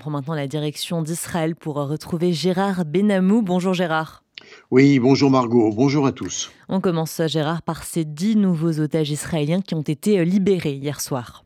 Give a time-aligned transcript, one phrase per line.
[0.00, 3.42] prend maintenant la direction d'Israël pour retrouver Gérard Benamou.
[3.42, 4.24] Bonjour Gérard.
[4.70, 6.50] Oui, bonjour Margot, bonjour à tous.
[6.68, 11.44] On commence Gérard par ces dix nouveaux otages israéliens qui ont été libérés hier soir.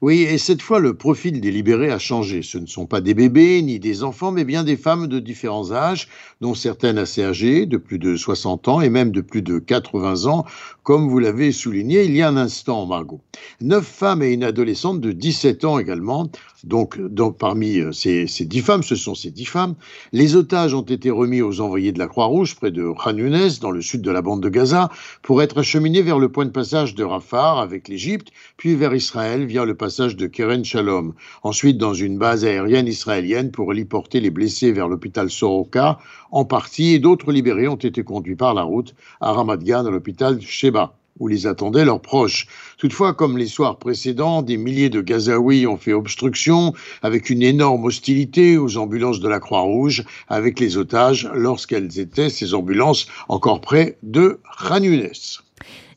[0.00, 2.42] Oui, et cette fois, le profil des libérés a changé.
[2.42, 5.72] Ce ne sont pas des bébés ni des enfants, mais bien des femmes de différents
[5.72, 6.08] âges,
[6.40, 10.26] dont certaines assez âgées, de plus de 60 ans et même de plus de 80
[10.26, 10.44] ans,
[10.82, 13.20] comme vous l'avez souligné il y a un instant, Margot.
[13.60, 16.30] Neuf femmes et une adolescente de 17 ans également.
[16.64, 16.98] Donc,
[17.38, 19.74] parmi euh, ces, dix femmes, ce sont ces dix femmes.
[20.12, 23.14] Les otages ont été remis aux envoyés de la Croix-Rouge près de Khan
[23.60, 24.90] dans le sud de la bande de Gaza,
[25.22, 29.46] pour être acheminés vers le point de passage de Rafah avec l'Égypte, puis vers Israël
[29.46, 31.14] via le passage de Keren Shalom.
[31.42, 35.98] Ensuite, dans une base aérienne israélienne pour porter les blessés vers l'hôpital Soroka,
[36.30, 39.90] en partie, et d'autres libérés ont été conduits par la route à Ramat Gan, à
[39.90, 42.46] l'hôpital Sheba où les attendaient leurs proches.
[42.78, 47.84] Toutefois, comme les soirs précédents, des milliers de Gazaouis ont fait obstruction avec une énorme
[47.84, 53.98] hostilité aux ambulances de la Croix-Rouge avec les otages lorsqu'elles étaient, ces ambulances, encore près
[54.02, 54.82] de Khan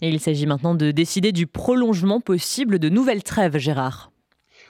[0.04, 4.13] Et il s'agit maintenant de décider du prolongement possible de nouvelles trêves, Gérard.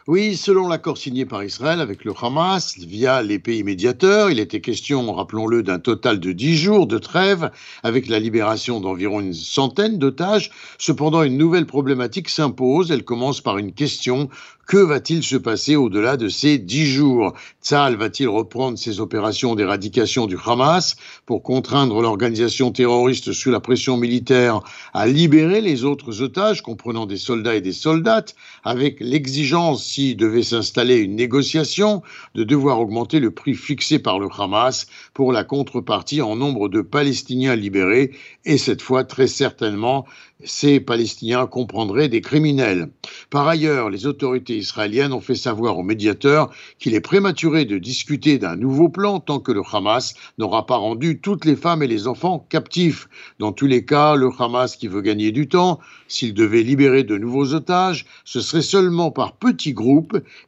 [0.05, 4.59] Oui, selon l'accord signé par Israël avec le Hamas via les pays médiateurs, il était
[4.59, 7.51] question, rappelons-le, d'un total de dix jours de trêve
[7.83, 10.51] avec la libération d'environ une centaine d'otages.
[10.77, 12.91] Cependant, une nouvelle problématique s'impose.
[12.91, 14.27] Elle commence par une question
[14.65, 17.33] que va-t-il se passer au-delà de ces dix jours?
[17.61, 23.97] Tzal va-t-il reprendre ses opérations d'éradication du Hamas pour contraindre l'organisation terroriste sous la pression
[23.97, 24.61] militaire
[24.93, 30.41] à libérer les autres otages, comprenant des soldats et des soldates, avec l'exigence, s'il devait
[30.41, 32.01] s'installer une négociation,
[32.33, 36.81] de devoir augmenter le prix fixé par le Hamas pour la contrepartie en nombre de
[36.81, 38.11] Palestiniens libérés,
[38.43, 40.05] et cette fois très certainement
[40.45, 42.89] ces Palestiniens comprendraient des criminels.
[43.29, 48.37] Par ailleurs, les autorités israéliennes ont fait savoir aux médiateurs qu'il est prématuré de discuter
[48.37, 52.07] d'un nouveau plan tant que le Hamas n'aura pas rendu toutes les femmes et les
[52.07, 53.07] enfants captifs.
[53.39, 57.17] Dans tous les cas, le Hamas qui veut gagner du temps, s'il devait libérer de
[57.17, 59.82] nouveaux otages, ce serait seulement par petits groupes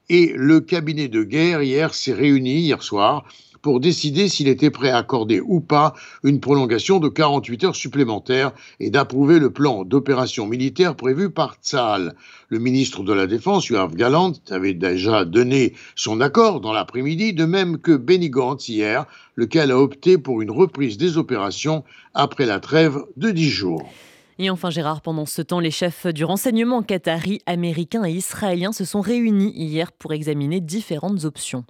[0.09, 3.25] et le cabinet de guerre hier s'est réuni hier soir
[3.66, 8.51] pour décider s'il était prêt à accorder ou pas une prolongation de 48 heures supplémentaires
[8.79, 12.13] et d'approuver le plan d'opération militaire prévu par Tsahal.
[12.50, 17.46] Le ministre de la Défense, Yoav Galant, avait déjà donné son accord dans l'après-midi, de
[17.46, 22.59] même que Benny Gantz hier, lequel a opté pour une reprise des opérations après la
[22.59, 23.90] trêve de 10 jours.
[24.38, 28.84] Et enfin, Gérard, pendant ce temps, les chefs du renseignement qatari, américain et israélien se
[28.84, 31.63] sont réunis hier pour examiner différentes options.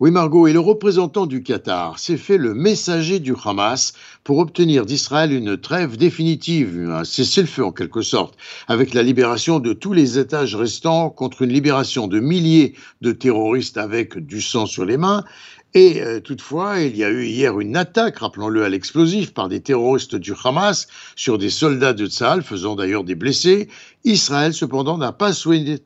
[0.00, 3.92] Oui, Margot, et le représentant du Qatar s'est fait le messager du Hamas
[4.24, 8.36] pour obtenir d'Israël une trêve définitive, un cessez-le-feu en quelque sorte,
[8.66, 13.78] avec la libération de tous les étages restants contre une libération de milliers de terroristes
[13.78, 15.24] avec du sang sur les mains
[15.76, 19.60] et euh, toutefois, il y a eu hier une attaque, rappelons-le, à l'explosif par des
[19.60, 20.86] terroristes du Hamas
[21.16, 23.68] sur des soldats de Tzal, faisant d'ailleurs des blessés.
[24.04, 25.80] Israël, cependant, n'a pas souhaité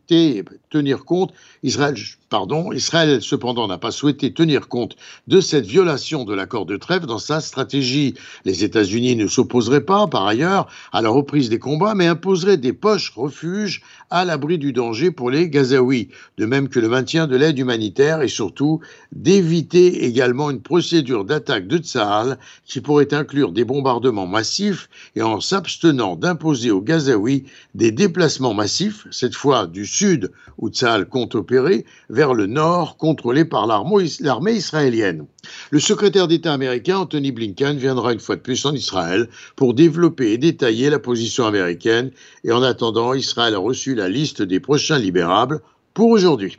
[0.69, 1.33] tenir compte.
[1.63, 1.95] Israël,
[2.29, 7.07] pardon, Israël, cependant, n'a pas souhaité tenir compte de cette violation de l'accord de trêve
[7.07, 8.15] dans sa stratégie.
[8.45, 12.75] Les États-Unis ne s'opposeraient pas, par ailleurs, à la reprise des combats, mais imposeraient des
[12.75, 17.37] poches refuges à l'abri du danger pour les Gazaouis, de même que le maintien de
[17.37, 18.81] l'aide humanitaire et surtout
[19.13, 25.41] d'éviter également une procédure d'attaque de Tsahal qui pourrait inclure des bombardements massifs et en
[25.41, 27.45] s'abstenant d'imposer aux Gazaouis
[27.75, 33.45] des déplacements massifs, cette fois du sud où Tsahal compte opérer, vers le nord contrôlé
[33.45, 35.27] par l'armée israélienne.
[35.71, 40.33] Le secrétaire d'État américain Anthony Blinken viendra une fois de plus en Israël pour développer
[40.33, 42.11] et détailler la position américaine
[42.45, 45.61] et en attendant, Israël a reçu la liste des prochains libérables
[45.95, 46.59] pour aujourd'hui.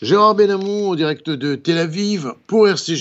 [0.00, 2.96] Gérard Benamou en direct de Tel Aviv pour RCG.